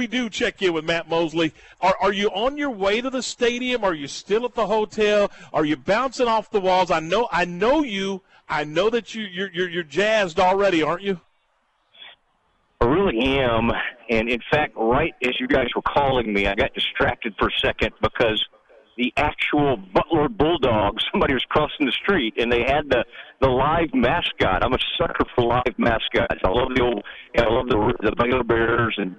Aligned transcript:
we 0.00 0.06
do 0.06 0.30
check 0.30 0.62
in 0.62 0.72
with 0.72 0.86
Matt 0.86 1.10
Mosley. 1.10 1.52
Are, 1.82 1.94
are 2.00 2.12
you 2.12 2.28
on 2.28 2.56
your 2.56 2.70
way 2.70 3.02
to 3.02 3.10
the 3.10 3.22
stadium? 3.22 3.84
Are 3.84 3.92
you 3.92 4.08
still 4.08 4.46
at 4.46 4.54
the 4.54 4.66
hotel? 4.66 5.30
Are 5.52 5.66
you 5.66 5.76
bouncing 5.76 6.26
off 6.26 6.50
the 6.50 6.58
walls? 6.58 6.90
I 6.90 7.00
know, 7.00 7.28
I 7.30 7.44
know 7.44 7.82
you. 7.82 8.22
I 8.48 8.64
know 8.64 8.88
that 8.88 9.14
you 9.14 9.24
you're 9.24 9.50
you're, 9.52 9.68
you're 9.68 9.82
jazzed 9.82 10.40
already, 10.40 10.82
aren't 10.82 11.02
you? 11.02 11.20
I 12.80 12.86
really 12.86 13.20
am. 13.20 13.70
And 14.08 14.30
in 14.30 14.40
fact, 14.50 14.72
right 14.74 15.14
as 15.22 15.38
you 15.38 15.46
guys 15.46 15.66
were 15.76 15.82
calling 15.82 16.32
me, 16.32 16.46
I 16.46 16.54
got 16.54 16.72
distracted 16.72 17.34
for 17.38 17.48
a 17.48 17.58
second 17.60 17.92
because 18.00 18.42
the 18.96 19.12
actual 19.18 19.76
Butler 19.76 20.30
Bulldogs, 20.30 21.04
somebody 21.12 21.34
was 21.34 21.44
crossing 21.50 21.84
the 21.84 21.92
street 21.92 22.36
and 22.38 22.50
they 22.50 22.62
had 22.62 22.88
the 22.88 23.04
the 23.42 23.48
live 23.50 23.92
mascot. 23.92 24.64
I'm 24.64 24.72
a 24.72 24.78
sucker 24.96 25.26
for 25.34 25.44
live 25.44 25.78
mascots. 25.78 26.40
I 26.42 26.48
love 26.48 26.74
the 26.74 26.82
old, 26.82 27.04
I 27.36 27.50
love 27.50 27.68
the 27.68 27.94
the 28.00 28.16
Baylor 28.16 28.44
Bears 28.44 28.94
and 28.96 29.14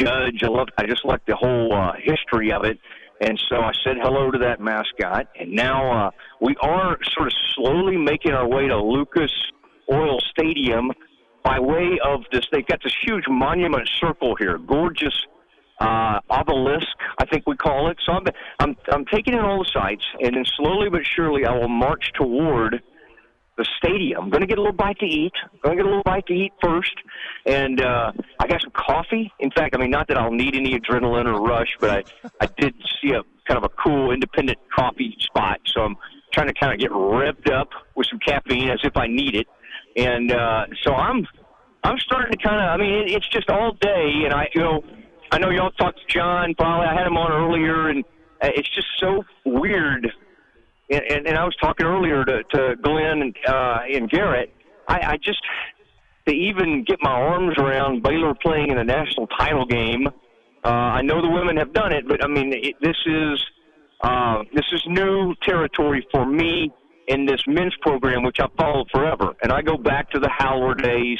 Judge. 0.00 0.42
I 0.42 0.48
love, 0.48 0.68
I 0.78 0.86
just 0.86 1.04
like 1.04 1.24
the 1.26 1.36
whole 1.36 1.72
uh, 1.72 1.92
history 2.02 2.52
of 2.52 2.64
it. 2.64 2.78
And 3.20 3.40
so 3.48 3.56
I 3.56 3.72
said 3.84 3.96
hello 4.02 4.30
to 4.30 4.38
that 4.38 4.60
mascot, 4.60 5.28
and 5.38 5.52
now 5.52 6.06
uh, 6.06 6.10
we 6.40 6.56
are 6.60 6.98
sort 7.12 7.28
of 7.28 7.32
slowly 7.54 7.96
making 7.96 8.32
our 8.32 8.46
way 8.46 8.66
to 8.66 8.76
Lucas 8.76 9.30
Oil 9.90 10.18
Stadium 10.30 10.90
by 11.44 11.60
way 11.60 11.98
of 12.04 12.24
this. 12.32 12.44
They've 12.50 12.66
got 12.66 12.82
this 12.82 12.94
huge 13.06 13.24
monument 13.28 13.88
circle 14.00 14.34
here, 14.36 14.58
gorgeous 14.58 15.14
uh, 15.80 16.20
obelisk, 16.28 16.88
I 17.18 17.26
think 17.26 17.44
we 17.46 17.56
call 17.56 17.88
it. 17.90 17.98
So 18.04 18.12
I'm, 18.12 18.24
I'm, 18.58 18.76
I'm 18.92 19.04
taking 19.06 19.34
in 19.34 19.40
all 19.40 19.58
the 19.58 19.70
sights, 19.72 20.04
and 20.20 20.36
then 20.36 20.44
slowly 20.56 20.88
but 20.90 21.02
surely 21.04 21.44
I 21.46 21.52
will 21.52 21.68
march 21.68 22.10
toward 22.14 22.82
the 23.56 23.66
stadium. 23.78 24.24
I'm 24.24 24.30
going 24.30 24.40
to 24.40 24.46
get 24.46 24.58
a 24.58 24.60
little 24.60 24.76
bite 24.76 24.98
to 24.98 25.06
eat. 25.06 25.32
I'm 25.52 25.58
going 25.62 25.76
to 25.76 25.82
get 25.82 25.86
a 25.86 25.88
little 25.88 26.02
bite 26.02 26.26
to 26.26 26.32
eat 26.32 26.52
first, 26.62 26.94
and 27.46 27.80
uh, 27.80 28.12
I 28.40 28.46
got 28.46 28.60
some 28.62 28.72
coffee. 28.72 29.32
In 29.38 29.50
fact, 29.50 29.74
I 29.74 29.78
mean, 29.78 29.90
not 29.90 30.08
that 30.08 30.18
I'll 30.18 30.32
need 30.32 30.54
any 30.56 30.78
adrenaline 30.78 31.26
or 31.26 31.40
rush, 31.40 31.76
but 31.80 31.90
I, 31.90 32.30
I 32.40 32.48
did 32.58 32.74
see 33.00 33.10
a 33.10 33.22
kind 33.46 33.58
of 33.58 33.64
a 33.64 33.68
cool 33.82 34.10
independent 34.10 34.58
coffee 34.74 35.16
spot, 35.20 35.60
so 35.66 35.82
I'm 35.82 35.96
trying 36.32 36.48
to 36.48 36.54
kind 36.54 36.72
of 36.72 36.80
get 36.80 36.90
revved 36.90 37.52
up 37.52 37.68
with 37.94 38.06
some 38.08 38.18
caffeine 38.18 38.70
as 38.70 38.80
if 38.82 38.96
I 38.96 39.06
need 39.06 39.36
it, 39.36 39.46
and 39.96 40.32
uh, 40.32 40.66
so 40.82 40.94
I'm 40.94 41.26
I'm 41.84 41.98
starting 41.98 42.32
to 42.32 42.42
kind 42.42 42.56
of. 42.56 42.68
I 42.68 42.76
mean, 42.76 42.94
it, 42.94 43.10
it's 43.12 43.28
just 43.28 43.50
all 43.50 43.72
day, 43.80 44.22
and 44.24 44.32
I 44.32 44.48
you 44.54 44.62
know 44.62 44.82
I 45.30 45.38
know 45.38 45.50
y'all 45.50 45.70
talked 45.72 45.98
to 45.98 46.06
John. 46.06 46.54
Probably 46.54 46.86
I 46.86 46.94
had 46.94 47.06
him 47.06 47.16
on 47.16 47.30
earlier, 47.30 47.88
and 47.88 48.04
uh, 48.42 48.48
it's 48.54 48.68
just 48.74 48.88
so 48.98 49.24
weird. 49.44 50.10
And, 50.90 51.02
and, 51.10 51.26
and 51.26 51.38
I 51.38 51.44
was 51.44 51.56
talking 51.56 51.86
earlier 51.86 52.24
to, 52.24 52.42
to 52.42 52.76
Glenn 52.82 53.22
and, 53.22 53.36
uh, 53.46 53.78
and 53.92 54.10
Garrett. 54.10 54.52
I, 54.88 55.12
I 55.12 55.16
just 55.16 55.40
to 56.26 56.34
even 56.34 56.84
get 56.84 56.98
my 57.02 57.10
arms 57.10 57.56
around 57.58 58.02
Baylor 58.02 58.34
playing 58.34 58.70
in 58.70 58.78
a 58.78 58.84
national 58.84 59.26
title 59.28 59.66
game. 59.66 60.06
Uh, 60.64 60.68
I 60.68 61.02
know 61.02 61.20
the 61.20 61.28
women 61.28 61.56
have 61.58 61.72
done 61.72 61.92
it, 61.92 62.08
but 62.08 62.24
I 62.24 62.28
mean 62.28 62.52
it, 62.52 62.74
this 62.80 62.96
is 63.06 63.44
uh, 64.02 64.42
this 64.54 64.64
is 64.72 64.82
new 64.86 65.34
territory 65.42 66.06
for 66.10 66.26
me 66.26 66.70
in 67.08 67.26
this 67.26 67.42
men's 67.46 67.74
program, 67.82 68.22
which 68.22 68.38
I 68.40 68.46
followed 68.58 68.88
forever. 68.90 69.34
And 69.42 69.52
I 69.52 69.62
go 69.62 69.76
back 69.76 70.10
to 70.10 70.18
the 70.18 70.28
Haller 70.30 70.74
days 70.74 71.18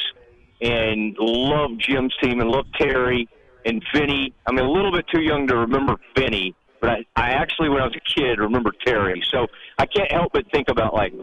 and 0.61 1.15
love 1.19 1.71
Jim's 1.77 2.13
team 2.21 2.41
and 2.41 2.49
love 2.49 2.65
Terry 2.79 3.27
and 3.65 3.83
Vinny. 3.93 4.33
I'm 4.47 4.57
a 4.57 4.63
little 4.63 4.91
bit 4.91 5.05
too 5.13 5.21
young 5.21 5.47
to 5.47 5.57
remember 5.57 5.95
Vinny, 6.15 6.55
but 6.81 6.89
I, 6.89 7.05
I 7.15 7.29
actually, 7.31 7.69
when 7.69 7.81
I 7.81 7.85
was 7.85 7.95
a 7.95 8.19
kid, 8.19 8.39
remember 8.39 8.71
Terry. 8.85 9.23
So 9.31 9.47
I 9.77 9.85
can't 9.85 10.11
help 10.11 10.33
but 10.33 10.49
think 10.51 10.69
about 10.69 10.93
like 10.93 11.13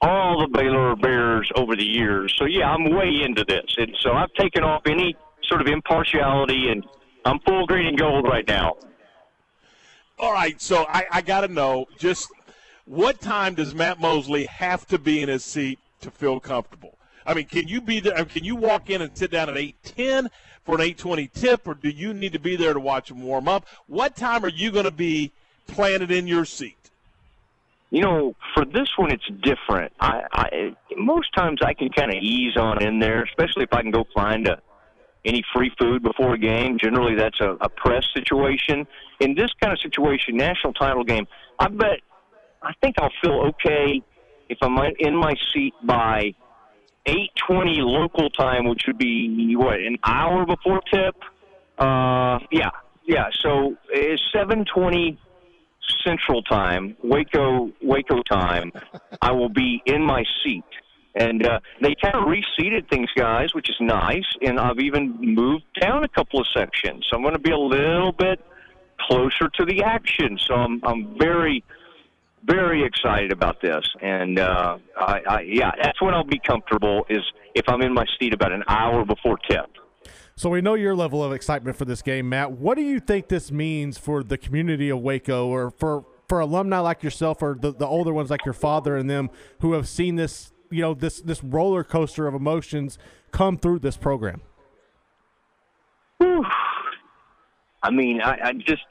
all 0.00 0.40
the 0.40 0.48
Baylor 0.48 0.96
Bears 0.96 1.50
over 1.56 1.76
the 1.76 1.84
years. 1.84 2.34
So 2.38 2.44
yeah, 2.44 2.70
I'm 2.70 2.94
way 2.94 3.22
into 3.22 3.44
this, 3.44 3.74
and 3.76 3.96
so 4.00 4.12
I've 4.12 4.32
taken 4.34 4.62
off 4.62 4.82
any 4.86 5.16
sort 5.44 5.60
of 5.60 5.68
impartiality, 5.68 6.68
and 6.70 6.84
I'm 7.24 7.38
full 7.40 7.66
green 7.66 7.86
and 7.86 7.98
gold 7.98 8.24
right 8.24 8.46
now. 8.46 8.76
All 10.18 10.32
right, 10.32 10.60
so 10.60 10.86
I, 10.88 11.04
I 11.12 11.20
got 11.20 11.42
to 11.42 11.48
know 11.48 11.86
just 11.98 12.30
what 12.86 13.20
time 13.20 13.54
does 13.54 13.74
Matt 13.74 14.00
Mosley 14.00 14.46
have 14.46 14.86
to 14.86 14.98
be 14.98 15.20
in 15.20 15.28
his 15.28 15.44
seat 15.44 15.78
to 16.00 16.10
feel 16.10 16.40
comfortable? 16.40 16.95
I 17.26 17.34
mean, 17.34 17.46
can 17.46 17.68
you 17.68 17.80
be 17.80 18.00
there? 18.00 18.24
Can 18.24 18.44
you 18.44 18.56
walk 18.56 18.88
in 18.90 19.02
and 19.02 19.16
sit 19.16 19.30
down 19.30 19.48
at 19.48 19.56
eight 19.56 19.76
ten? 19.82 20.30
for 20.66 20.74
an 20.74 20.80
820 20.80 21.28
tip, 21.28 21.66
or 21.66 21.74
do 21.74 21.88
you 21.88 22.12
need 22.12 22.32
to 22.32 22.40
be 22.40 22.56
there 22.56 22.74
to 22.74 22.80
watch 22.80 23.08
them 23.08 23.22
warm 23.22 23.48
up? 23.48 23.64
What 23.86 24.16
time 24.16 24.44
are 24.44 24.50
you 24.50 24.72
going 24.72 24.84
to 24.84 24.90
be 24.90 25.30
planted 25.68 26.10
in 26.10 26.26
your 26.26 26.44
seat? 26.44 26.76
You 27.90 28.02
know, 28.02 28.34
for 28.52 28.64
this 28.64 28.88
one, 28.96 29.12
it's 29.12 29.26
different. 29.42 29.92
I, 30.00 30.22
I 30.32 30.76
most 30.96 31.32
times 31.34 31.60
I 31.62 31.72
can 31.72 31.88
kind 31.90 32.10
of 32.10 32.20
ease 32.20 32.56
on 32.56 32.82
in 32.82 32.98
there, 32.98 33.22
especially 33.22 33.62
if 33.62 33.72
I 33.72 33.80
can 33.80 33.92
go 33.92 34.04
find 34.12 34.48
a 34.48 34.60
any 35.24 35.42
free 35.54 35.72
food 35.78 36.02
before 36.02 36.34
a 36.34 36.38
game. 36.38 36.78
Generally, 36.78 37.16
that's 37.16 37.40
a, 37.40 37.56
a 37.60 37.68
press 37.68 38.04
situation. 38.12 38.86
In 39.20 39.34
this 39.34 39.50
kind 39.60 39.72
of 39.72 39.80
situation, 39.80 40.36
national 40.36 40.72
title 40.72 41.04
game, 41.04 41.26
I 41.58 41.68
bet 41.68 42.00
I 42.60 42.72
think 42.82 42.96
I'll 42.98 43.12
feel 43.22 43.52
okay 43.54 44.02
if 44.48 44.58
I'm 44.62 44.76
in 44.98 45.16
my 45.16 45.34
seat 45.52 45.74
by 45.84 46.34
8:20 47.06 47.78
local 47.78 48.30
time, 48.30 48.68
which 48.68 48.82
would 48.86 48.98
be 48.98 49.54
what 49.56 49.78
an 49.80 49.98
hour 50.04 50.44
before 50.44 50.80
tip. 50.92 51.14
Uh, 51.78 52.38
yeah, 52.50 52.70
yeah. 53.04 53.26
So 53.42 53.76
it's 53.88 54.22
7:20 54.34 55.16
Central 56.04 56.42
Time, 56.42 56.96
Waco 57.02 57.70
Waco 57.82 58.22
time. 58.22 58.72
I 59.22 59.32
will 59.32 59.48
be 59.48 59.82
in 59.86 60.02
my 60.02 60.24
seat, 60.42 60.64
and 61.14 61.46
uh, 61.46 61.60
they 61.80 61.94
kind 61.94 62.14
of 62.14 62.28
reseated 62.28 62.88
things, 62.88 63.08
guys, 63.16 63.54
which 63.54 63.70
is 63.70 63.76
nice. 63.80 64.26
And 64.42 64.58
I've 64.58 64.80
even 64.80 65.16
moved 65.20 65.64
down 65.80 66.04
a 66.04 66.08
couple 66.08 66.40
of 66.40 66.46
sections, 66.48 67.06
so 67.08 67.16
I'm 67.16 67.22
going 67.22 67.34
to 67.34 67.40
be 67.40 67.52
a 67.52 67.58
little 67.58 68.12
bit 68.12 68.40
closer 69.00 69.48
to 69.48 69.64
the 69.64 69.82
action. 69.82 70.38
So 70.38 70.54
I'm 70.54 70.80
I'm 70.84 71.16
very 71.18 71.62
very 72.46 72.84
excited 72.84 73.32
about 73.32 73.60
this, 73.60 73.84
and 74.00 74.38
uh, 74.38 74.78
I, 74.98 75.20
I, 75.28 75.40
yeah, 75.40 75.72
that's 75.82 76.00
when 76.00 76.14
I'll 76.14 76.24
be 76.24 76.40
comfortable. 76.46 77.04
Is 77.08 77.22
if 77.54 77.64
I'm 77.68 77.82
in 77.82 77.92
my 77.92 78.04
seat 78.18 78.32
about 78.32 78.52
an 78.52 78.62
hour 78.68 79.04
before 79.04 79.38
tip. 79.48 79.66
So 80.36 80.50
we 80.50 80.60
know 80.60 80.74
your 80.74 80.94
level 80.94 81.24
of 81.24 81.32
excitement 81.32 81.76
for 81.76 81.86
this 81.86 82.02
game, 82.02 82.28
Matt. 82.28 82.52
What 82.52 82.76
do 82.76 82.82
you 82.82 83.00
think 83.00 83.28
this 83.28 83.50
means 83.50 83.96
for 83.96 84.22
the 84.22 84.36
community 84.36 84.90
of 84.90 85.00
Waco, 85.00 85.46
or 85.46 85.70
for 85.70 86.04
for 86.28 86.40
alumni 86.40 86.78
like 86.78 87.02
yourself, 87.02 87.42
or 87.42 87.56
the, 87.58 87.72
the 87.72 87.86
older 87.86 88.12
ones 88.12 88.30
like 88.30 88.44
your 88.44 88.54
father 88.54 88.96
and 88.96 89.08
them, 89.08 89.30
who 89.60 89.72
have 89.72 89.88
seen 89.88 90.16
this, 90.16 90.52
you 90.70 90.82
know, 90.82 90.94
this 90.94 91.20
this 91.20 91.42
roller 91.42 91.82
coaster 91.82 92.26
of 92.26 92.34
emotions 92.34 92.98
come 93.32 93.56
through 93.56 93.78
this 93.80 93.96
program? 93.96 94.42
Whew. 96.18 96.44
I 97.82 97.90
mean, 97.90 98.20
I, 98.20 98.38
I 98.42 98.52
just 98.52 98.82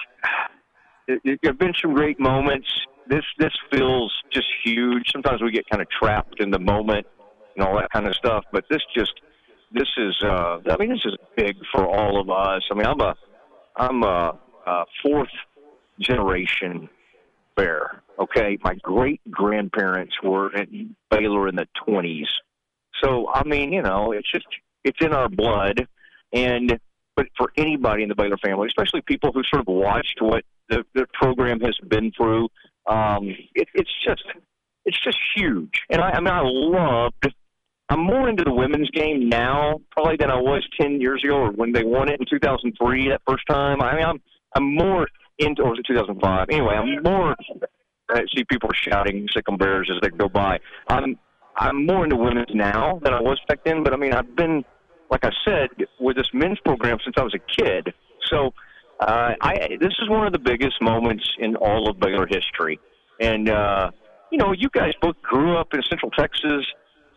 there 1.08 1.38
have 1.44 1.60
been 1.60 1.74
some 1.82 1.94
great 1.94 2.20
moments 2.20 2.68
this 3.08 3.24
this 3.38 3.54
feels 3.72 4.14
just 4.32 4.48
huge. 4.64 5.04
Sometimes 5.12 5.42
we 5.42 5.52
get 5.52 5.68
kind 5.70 5.82
of 5.82 5.88
trapped 5.90 6.40
in 6.40 6.52
the 6.52 6.60
moment 6.60 7.06
and 7.56 7.66
all 7.66 7.76
that 7.76 7.90
kind 7.92 8.08
of 8.08 8.16
stuff, 8.16 8.44
but 8.52 8.66
this 8.70 8.82
just 8.96 9.14
this 9.72 9.88
is 9.98 10.16
uh, 10.24 10.60
I 10.70 10.78
mean 10.78 10.90
this 10.90 11.06
is 11.06 11.16
big 11.36 11.56
for 11.74 11.86
all 11.86 12.20
of 12.20 12.30
us. 12.30 12.64
I 12.72 12.76
mean 12.76 12.86
I'm 12.86 13.02
a 13.02 13.16
I'm 13.76 14.04
a, 14.04 14.38
a 14.66 14.86
fourth 15.04 15.30
generation 16.00 16.90
bear. 17.56 18.02
Okay, 18.20 18.58
my 18.64 18.76
great 18.76 19.22
grandparents 19.30 20.14
were 20.24 20.56
at 20.56 20.68
Baylor 21.12 21.48
in 21.48 21.56
the 21.56 21.68
twenties, 21.86 22.28
so 23.04 23.30
I 23.34 23.44
mean 23.44 23.74
you 23.74 23.82
know 23.82 24.12
it's 24.12 24.32
just 24.32 24.48
it's 24.84 25.00
in 25.02 25.14
our 25.14 25.30
blood, 25.30 25.88
and 26.34 26.80
but 27.16 27.28
for 27.38 27.52
anybody 27.58 28.04
in 28.04 28.10
the 28.10 28.16
Baylor 28.16 28.38
family, 28.38 28.68
especially 28.68 29.02
people 29.02 29.32
who 29.32 29.42
sort 29.44 29.62
of 29.62 29.68
watched 29.68 30.18
what 30.20 30.44
the, 30.70 30.84
the 30.94 31.06
program 31.14 31.62
has 31.62 31.78
been 31.88 32.12
through 32.12 32.50
um, 32.88 33.35
it, 33.56 33.68
it's 33.73 33.91
just 34.06 34.23
it's 34.85 35.00
just 35.03 35.18
huge. 35.35 35.81
And 35.90 36.01
I, 36.01 36.12
I 36.12 36.19
mean, 36.19 36.34
I 36.34 36.41
loved. 36.44 37.34
I'm 37.90 38.00
more 38.00 38.28
into 38.28 38.44
the 38.44 38.53
women's 38.53 38.90
game 38.91 39.29
now, 39.29 39.79
probably 39.91 40.16
than 40.18 40.31
I 40.31 40.38
was 40.38 40.63
ten 40.79 41.00
years 41.01 41.23
ago, 41.23 41.35
or 41.35 41.51
when 41.51 41.72
they 41.72 41.84
won 41.84 42.09
it 42.09 42.19
in 42.19 42.25
2003 42.25 43.09
that 43.09 43.22
first 43.28 43.44
time. 43.47 43.81
I 43.81 43.96
mean, 43.96 44.06
I'm 44.06 44.22
I'm 44.55 44.76
more 44.76 45.08
into, 45.37 45.64
or 45.64 45.72
was 45.72 45.79
it 45.79 45.85
2005? 45.87 46.47
Anyway, 46.49 46.73
I'm 46.73 47.03
more. 47.03 47.35
I 48.09 48.22
see 48.35 48.43
people 48.46 48.70
shouting 48.73 49.28
"Sic'em 49.35 49.58
Bears" 49.58 49.91
as 49.93 49.99
they 50.02 50.16
go 50.16 50.29
by. 50.29 50.59
I'm 50.88 51.17
I'm 51.58 51.85
more 51.85 52.03
into 52.03 52.16
women's 52.16 52.53
now 52.53 52.99
than 53.03 53.14
I 53.14 53.22
was 53.22 53.40
back 53.47 53.59
then. 53.66 53.84
But 53.84 53.93
I 53.93 53.97
mean, 53.97 54.14
I've 54.14 54.35
been, 54.35 54.64
like 55.09 55.23
I 55.23 55.31
said, 55.46 55.70
with 55.99 56.17
this 56.17 56.29
men's 56.34 56.59
program 56.59 56.97
since 57.03 57.16
I 57.17 57.23
was 57.23 57.34
a 57.34 57.61
kid. 57.61 57.93
So 58.29 58.53
uh, 59.00 59.34
I 59.42 59.78
this 59.80 59.94
is 60.02 60.09
one 60.09 60.26
of 60.26 60.34
the 60.34 60.40
biggest 60.40 60.82
moments 60.82 61.30
in 61.40 61.56
all 61.56 61.90
of 61.90 62.00
Baylor 62.00 62.28
history, 62.28 62.80
and 63.20 63.50
uh, 63.50 63.92
you 64.32 64.38
know, 64.38 64.53
you 64.53 64.70
guys 64.70 64.94
both 65.02 65.22
grew 65.22 65.58
up 65.58 65.74
in 65.74 65.82
Central 65.90 66.12
Texas, 66.12 66.66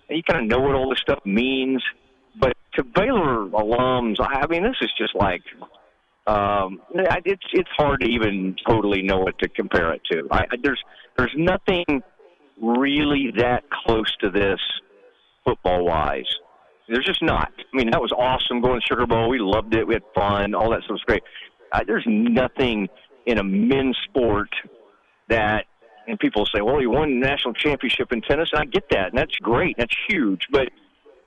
and 0.08 0.16
you 0.16 0.22
kind 0.22 0.42
of 0.42 0.48
know 0.48 0.60
what 0.60 0.74
all 0.74 0.90
this 0.90 1.00
stuff 1.00 1.20
means. 1.24 1.82
But 2.38 2.56
to 2.74 2.84
Baylor 2.84 3.46
alums, 3.48 4.16
I 4.20 4.46
mean, 4.46 4.62
this 4.62 4.76
is 4.80 4.90
just 4.98 5.14
like 5.14 5.42
um, 6.26 6.80
it's 6.94 7.44
it's 7.52 7.70
hard 7.76 8.00
to 8.00 8.06
even 8.06 8.56
totally 8.66 9.02
know 9.02 9.18
what 9.18 9.38
to 9.38 9.48
compare 9.48 9.92
it 9.94 10.02
to. 10.12 10.28
I, 10.30 10.44
there's 10.62 10.82
there's 11.16 11.34
nothing 11.36 12.02
really 12.60 13.32
that 13.36 13.64
close 13.70 14.14
to 14.20 14.30
this 14.30 14.60
football 15.44 15.84
wise 15.84 16.26
There's 16.88 17.04
just 17.04 17.22
not. 17.22 17.52
I 17.56 17.76
mean, 17.76 17.90
that 17.90 18.00
was 18.00 18.12
awesome 18.12 18.60
going 18.60 18.80
to 18.80 18.86
Sugar 18.86 19.06
Bowl. 19.06 19.28
We 19.28 19.38
loved 19.38 19.74
it. 19.74 19.86
We 19.86 19.94
had 19.94 20.02
fun. 20.14 20.54
All 20.54 20.70
that 20.70 20.82
stuff 20.82 20.92
was 20.94 21.02
great. 21.06 21.22
There's 21.86 22.04
nothing 22.06 22.88
in 23.26 23.38
a 23.38 23.44
men's 23.44 23.96
sport 24.08 24.50
that, 25.28 25.66
and 26.06 26.18
people 26.18 26.46
say, 26.46 26.60
well, 26.60 26.78
he 26.78 26.86
won 26.86 27.20
national 27.20 27.54
championship 27.54 28.12
in 28.12 28.22
tennis. 28.22 28.50
And 28.52 28.60
I 28.62 28.64
get 28.64 28.84
that, 28.90 29.08
and 29.08 29.18
that's 29.18 29.36
great. 29.36 29.76
That's 29.78 29.94
huge. 30.08 30.46
But 30.50 30.68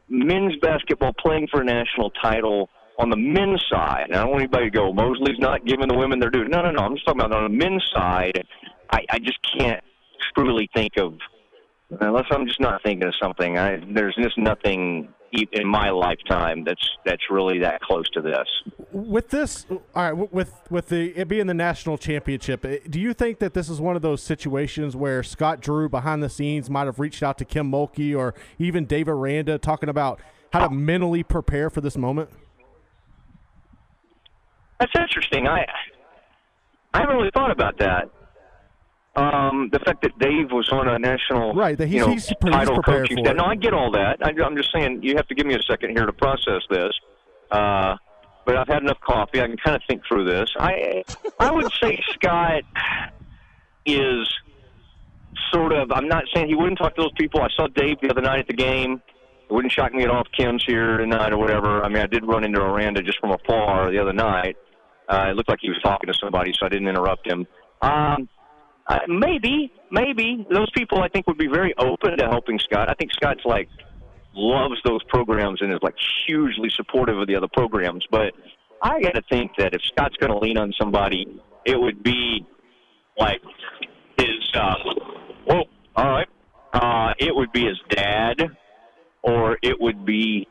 men's 0.10 0.56
basketball 0.62 1.14
playing 1.14 1.48
for 1.52 1.62
a 1.62 1.66
national 1.66 2.10
title 2.12 2.70
on 3.00 3.10
the 3.10 3.18
men's 3.18 3.64
side, 3.72 4.06
and 4.10 4.16
I 4.16 4.24
don't 4.24 4.32
want 4.32 4.42
anybody 4.42 4.66
to 4.66 4.72
go, 4.72 4.94
Mosley's 4.94 5.40
not 5.40 5.66
giving 5.66 5.88
the 5.88 5.96
women 5.96 6.20
their 6.20 6.30
due. 6.30 6.46
No, 6.46 6.62
no, 6.62 6.72
no. 6.72 6.84
I'm 6.84 6.96
just 6.96 7.06
talking 7.06 7.22
about 7.22 7.34
on 7.34 7.44
the 7.52 7.58
men's 7.58 7.84
side. 7.96 8.44
I, 8.92 9.06
I 9.10 9.20
just 9.20 9.40
can't 9.58 9.84
truly 10.36 10.70
think 10.74 10.98
of, 10.98 11.14
unless 12.00 12.26
I'm 12.32 12.46
just 12.46 12.60
not 12.60 12.84
thinking 12.84 13.08
of 13.08 13.14
something. 13.22 13.58
I, 13.58 13.78
there's 13.94 14.16
just 14.16 14.38
nothing 14.38 15.10
in 15.32 15.68
my 15.68 15.90
lifetime 15.90 16.64
that's 16.66 16.90
that's 17.06 17.24
really 17.30 17.60
that 17.60 17.82
close 17.82 18.10
to 18.10 18.22
this. 18.22 18.48
With 18.92 19.30
this, 19.30 19.66
all 19.70 19.80
right, 19.96 20.34
with 20.34 20.54
with 20.70 20.90
the 20.90 21.18
it 21.18 21.28
being 21.28 21.48
the 21.48 21.54
national 21.54 21.98
championship, 21.98 22.66
eh, 22.66 22.80
do 22.90 23.00
you 23.00 23.14
think 23.14 23.40
that 23.40 23.54
this 23.54 23.70
is 23.70 23.80
one 23.80 23.96
of 23.96 24.02
those 24.02 24.22
situations 24.22 24.96
where 24.96 25.24
Scott 25.24 25.62
Drew 25.62 25.88
behind 25.88 26.22
the 26.22 26.30
scenes 26.30 26.70
might 26.70 26.86
have 26.86 27.00
reached 27.00 27.24
out 27.24 27.38
to 27.38 27.46
Kim 27.46 27.72
Mulkey 27.72 28.18
or 28.18 28.34
even 28.60 28.86
Dave 28.86 29.08
Aranda 29.08 29.58
talking 29.58 29.90
about 29.90 30.20
how 30.52 30.68
to 30.68 30.74
mentally 30.74 31.24
prepare 31.24 31.70
for 31.70 31.82
this 31.82 31.98
moment? 31.98 32.30
That's 34.80 34.92
interesting. 35.00 35.48
I 35.48 35.66
I 36.94 37.00
haven't 37.00 37.16
really 37.16 37.32
thought 37.34 37.52
about 37.52 37.78
that. 37.78 38.10
Um, 39.14 39.70
the 39.74 39.80
fact 39.80 40.04
that 40.04 40.18
Dave 40.20 40.52
was 40.52 40.70
on 40.72 40.88
a 40.88 40.98
national 40.98 41.54
right, 41.54 41.78
that 41.78 41.88
he's, 41.88 41.96
you 41.96 42.00
know, 42.00 42.14
he's, 42.14 42.28
title 42.28 42.76
he's 42.76 42.84
coaching 42.86 43.18
staff. 43.26 43.36
No, 43.36 43.44
I 43.44 43.56
get 43.56 43.74
all 43.74 43.92
that. 43.92 44.18
I, 44.22 44.30
I'm 44.42 44.56
just 44.56 44.72
saying 44.74 45.02
you 45.04 45.18
have 45.18 45.28
to 45.28 45.36
give 45.36 45.46
me 45.46 45.54
a 45.54 45.62
second 45.70 45.98
here 45.98 46.06
to 46.06 46.14
process 46.14 46.62
this. 46.70 46.94
Uh, 47.52 47.98
but 48.46 48.56
I've 48.56 48.68
had 48.68 48.84
enough 48.84 49.00
coffee. 49.02 49.42
I 49.42 49.48
can 49.48 49.58
kind 49.58 49.76
of 49.76 49.82
think 49.88 50.04
through 50.08 50.26
this. 50.26 50.50
I 50.58 51.04
I 51.40 51.52
would 51.52 51.70
say 51.82 52.02
Scott 52.14 52.64
is 53.86 54.34
sort 55.52 55.74
of. 55.74 55.92
I'm 55.92 56.08
not 56.08 56.24
saying 56.34 56.48
he 56.48 56.56
wouldn't 56.56 56.78
talk 56.78 56.96
to 56.96 57.02
those 57.02 57.14
people. 57.18 57.42
I 57.42 57.50
saw 57.56 57.68
Dave 57.68 57.98
the 58.02 58.10
other 58.10 58.22
night 58.22 58.40
at 58.40 58.48
the 58.48 58.54
game. 58.54 59.02
It 59.50 59.54
wouldn't 59.54 59.74
shock 59.74 59.94
me 59.94 60.04
at 60.04 60.10
all 60.10 60.22
if 60.22 60.32
Kim's 60.32 60.64
here 60.66 60.98
tonight 60.98 61.34
or 61.34 61.38
whatever. 61.38 61.84
I 61.84 61.90
mean, 61.90 62.02
I 62.02 62.08
did 62.08 62.26
run 62.26 62.46
into 62.46 62.62
Aranda 62.62 63.02
just 63.02 63.20
from 63.20 63.32
afar 63.32 63.92
the 63.92 64.00
other 64.00 64.14
night. 64.14 64.56
Uh, 65.10 65.28
it 65.30 65.36
looked 65.36 65.50
like 65.50 65.60
he 65.62 65.68
was 65.68 65.80
talking 65.84 66.08
to 66.08 66.18
somebody, 66.18 66.54
so 66.58 66.66
I 66.66 66.70
didn't 66.70 66.88
interrupt 66.88 67.28
him. 67.28 67.46
Um, 67.82 68.30
uh, 68.88 69.00
maybe, 69.08 69.72
maybe 69.92 70.46
those 70.50 70.70
people 70.72 71.02
I 71.02 71.10
think 71.10 71.28
would 71.28 71.38
be 71.38 71.48
very 71.48 71.74
open 71.78 72.18
to 72.18 72.26
helping 72.26 72.60
Scott. 72.60 72.90
I 72.90 72.94
think 72.94 73.12
Scott's 73.14 73.46
like 73.46 73.70
loves 74.34 74.76
those 74.86 75.04
programs 75.06 75.62
and 75.62 75.72
is 75.72 75.80
like 75.82 75.96
hugely 76.26 76.70
supportive 76.70 77.18
of 77.18 77.28
the 77.28 77.36
other 77.36 77.50
programs. 77.52 78.06
But 78.10 78.34
I 78.82 79.02
got 79.02 79.16
to 79.16 79.22
think 79.30 79.52
that 79.58 79.74
if 79.74 79.82
Scott's 79.84 80.16
going 80.18 80.32
to 80.32 80.40
lean 80.40 80.58
on 80.58 80.74
somebody, 80.80 81.42
it 81.66 81.80
would 81.80 82.04
be 82.04 82.46
like 83.18 83.42
his. 84.18 84.52
Uh, 84.54 84.76
well, 85.48 85.64
all 85.96 86.10
right, 86.10 86.28
uh, 86.74 87.14
it 87.20 87.36
would 87.36 87.52
be 87.52 87.66
his 87.66 87.80
dad, 87.90 88.42
or 89.22 89.58
it 89.62 89.80
would 89.80 90.06
be. 90.06 90.48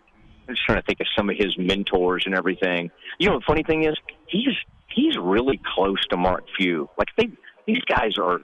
I'm 0.49 0.55
just 0.55 0.67
trying 0.67 0.81
to 0.81 0.87
think 0.87 1.01
of 1.01 1.07
some 1.17 1.31
of 1.31 1.37
his 1.37 1.57
mentors 1.59 2.25
and 2.27 2.35
everything. 2.35 2.91
You 3.19 3.29
know, 3.29 3.39
the 3.39 3.45
funny 3.47 3.63
thing 3.63 3.85
is, 3.85 3.97
he's 4.27 4.55
he's 4.89 5.17
really 5.17 5.61
close 5.75 6.05
to 6.09 6.17
Mark 6.17 6.45
Few. 6.57 6.89
Like 6.99 7.09
they 7.17 7.29
these 7.67 7.83
guys 7.85 8.19
are 8.19 8.41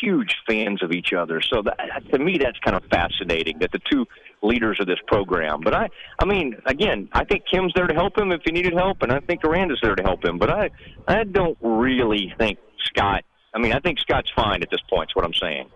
huge 0.00 0.36
fans 0.46 0.82
of 0.82 0.92
each 0.92 1.12
other. 1.12 1.40
So 1.40 1.62
that, 1.62 2.10
to 2.12 2.18
me, 2.18 2.38
that's 2.38 2.58
kind 2.60 2.76
of 2.76 2.84
fascinating 2.90 3.58
that 3.60 3.72
the 3.72 3.80
two 3.90 4.06
leaders 4.42 4.78
of 4.80 4.86
this 4.86 4.98
program. 5.06 5.60
But 5.60 5.74
I, 5.74 5.88
I 6.18 6.24
mean, 6.24 6.56
again, 6.66 7.08
I 7.12 7.24
think 7.24 7.44
Kim's 7.50 7.72
there 7.74 7.86
to 7.86 7.94
help 7.94 8.16
him 8.16 8.32
if 8.32 8.42
he 8.44 8.52
needed 8.52 8.74
help, 8.74 9.02
and 9.02 9.12
I 9.12 9.20
think 9.20 9.44
Aranda's 9.44 9.80
there 9.82 9.94
to 9.94 10.02
help 10.02 10.24
him. 10.24 10.38
But 10.38 10.50
I, 10.50 10.70
I 11.06 11.24
don't 11.24 11.58
really 11.60 12.34
think 12.38 12.58
Scott. 12.84 13.24
I 13.54 13.58
mean, 13.58 13.72
I 13.72 13.80
think 13.80 13.98
Scott's 13.98 14.30
fine 14.34 14.62
at 14.62 14.70
this 14.70 14.80
point. 14.88 15.10
Is 15.10 15.16
what 15.16 15.24
I'm 15.24 15.34
saying. 15.34 15.70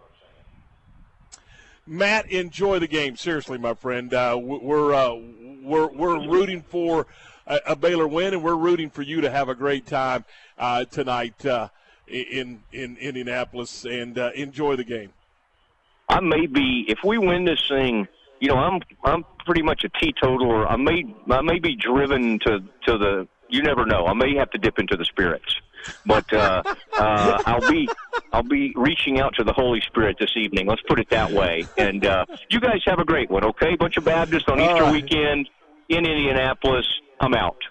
Matt, 1.87 2.31
enjoy 2.31 2.79
the 2.79 2.87
game. 2.87 3.17
Seriously, 3.17 3.59
my 3.59 3.75
friend, 3.75 4.13
uh, 4.15 4.39
we're 4.41 4.95
uh, 4.95 5.15
we're 5.63 5.89
we're 5.89 6.29
rooting 6.29 6.63
for 6.63 7.07
a, 7.47 7.61
a, 7.69 7.77
Baylor 7.77 8.07
win, 8.07 8.35
and 8.35 8.43
we're 8.45 8.55
rooting 8.55 8.89
for 8.89 9.03
you 9.03 9.21
to 9.23 9.31
have 9.31 9.49
a 9.49 9.55
great 9.55 9.87
time 9.87 10.25
uh, 10.59 10.85
tonight 10.85 11.45
uh, 11.45 11.69
in 12.07 12.63
in 12.73 12.97
Indianapolis 12.99 13.85
and 13.85 14.19
uh, 14.19 14.31
enjoy 14.35 14.77
the 14.77 14.85
game. 14.85 15.13
I 16.09 16.21
may 16.21 16.47
be 16.47 16.85
if 16.89 16.99
we 17.05 17.19
win 17.19 17.45
this 17.45 17.63
thing. 17.69 18.07
You 18.41 18.49
know, 18.49 18.57
I'm 18.57 18.81
I'm 19.05 19.25
pretty 19.47 19.63
much 19.63 19.85
a 19.85 19.89
teetotaler. 19.89 20.67
I 20.67 20.77
may 20.77 21.05
I 21.31 21.43
may 21.43 21.59
be 21.59 21.77
driven 21.77 22.39
to 22.41 22.61
to 22.87 22.99
the. 22.99 23.29
You 23.49 23.63
never 23.63 23.85
know. 23.85 24.07
I 24.07 24.15
may 24.15 24.35
have 24.37 24.51
to 24.53 24.59
dip 24.59 24.79
into 24.79 24.97
the 24.97 25.05
spirits, 25.05 25.55
but 26.07 26.33
uh, 26.33 26.63
uh, 26.99 27.43
I'll 27.45 27.71
be 27.71 27.87
I'll 28.33 28.43
be 28.43 28.73
reaching 28.75 29.21
out 29.21 29.35
to 29.35 29.45
the 29.45 29.53
Holy 29.53 29.83
Spirit 29.83 30.17
this 30.19 30.33
evening. 30.37 30.67
Let's 30.67 30.81
put 30.89 30.99
it 30.99 31.11
that 31.11 31.31
way. 31.31 31.67
And 31.77 32.07
uh, 32.07 32.25
you 32.49 32.61
guys 32.61 32.81
have 32.87 32.99
a 32.99 33.05
great 33.05 33.31
one. 33.31 33.45
Okay, 33.45 33.77
bunch 33.77 33.99
of 33.99 34.05
Baptists 34.05 34.49
on 34.49 34.59
Easter 34.59 34.85
right. 34.85 34.93
weekend 34.93 35.51
in 35.91 36.07
Indianapolis. 36.07 36.87
I'm 37.21 37.35
out. 37.35 37.63